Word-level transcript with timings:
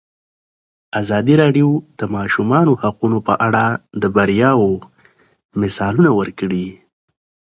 ازادي 1.01 1.33
راډیو 1.41 1.69
د 1.79 1.81
د 1.99 2.01
ماشومانو 2.15 2.71
حقونه 2.81 3.17
په 3.27 3.33
اړه 3.47 3.65
د 4.01 4.03
بریاوو 4.15 4.71
مثالونه 5.61 6.11
ورکړي. 6.19 6.67